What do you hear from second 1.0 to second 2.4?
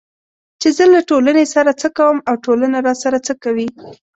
ټولنې سره څه کوم او